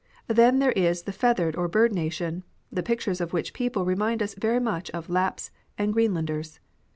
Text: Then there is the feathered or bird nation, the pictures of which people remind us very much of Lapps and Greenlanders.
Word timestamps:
Then 0.25 0.57
there 0.57 0.71
is 0.71 1.03
the 1.03 1.11
feathered 1.11 1.55
or 1.55 1.67
bird 1.67 1.93
nation, 1.93 2.43
the 2.71 2.81
pictures 2.81 3.21
of 3.21 3.33
which 3.33 3.53
people 3.53 3.85
remind 3.85 4.23
us 4.23 4.33
very 4.33 4.59
much 4.59 4.89
of 4.89 5.11
Lapps 5.11 5.51
and 5.77 5.93
Greenlanders. 5.93 6.59